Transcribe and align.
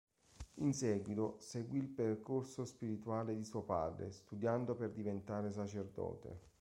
In 0.55 0.73
seguito, 0.73 1.35
seguì 1.37 1.77
il 1.77 1.87
percorso 1.87 2.65
spirituale 2.65 3.35
di 3.35 3.45
suo 3.45 3.61
padre, 3.61 4.09
studiando 4.11 4.73
per 4.73 4.89
diventare 4.89 5.51
sacerdote. 5.51 6.39